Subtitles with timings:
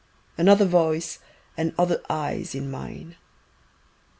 [0.35, 1.19] Another voice
[1.55, 3.17] and other eyes in mine!